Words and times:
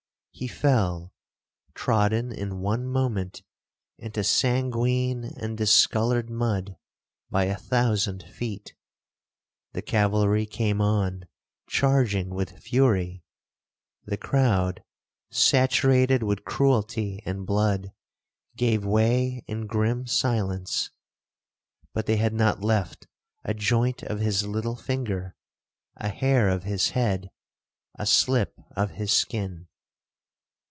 He 0.33 0.47
fell, 0.47 1.13
trodden 1.75 2.31
in 2.31 2.61
one 2.61 2.87
moment 2.87 3.43
into 3.99 4.23
sanguine 4.23 5.23
and 5.37 5.55
discoloured 5.55 6.31
mud 6.31 6.77
by 7.29 7.43
a 7.43 7.55
thousand 7.57 8.23
feet. 8.23 8.73
The 9.73 9.83
cavalry 9.83 10.47
came 10.47 10.81
on, 10.81 11.27
charging 11.67 12.31
with 12.33 12.57
fury. 12.57 13.23
The 14.05 14.17
crowd, 14.17 14.83
saturated 15.29 16.23
with 16.23 16.43
cruelty 16.43 17.21
and 17.23 17.45
blood, 17.45 17.91
gave 18.55 18.83
way 18.83 19.43
in 19.45 19.67
grim 19.67 20.07
silence. 20.07 20.89
But 21.93 22.07
they 22.07 22.17
had 22.17 22.33
not 22.33 22.63
left 22.63 23.05
a 23.43 23.53
joint 23.53 24.01
of 24.01 24.19
his 24.21 24.43
little 24.47 24.77
finger—a 24.77 26.09
hair 26.09 26.49
of 26.49 26.63
his 26.63 26.91
head—a 26.91 28.05
slip 28.07 28.55
of 28.75 28.91
his 28.91 29.11
skin. 29.13 29.67